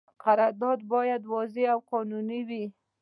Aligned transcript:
قرارداد 0.23 0.79
باید 0.93 1.21
واضح 1.33 1.61
او 1.73 1.79
قانوني 1.91 2.41
وي. 2.47 2.65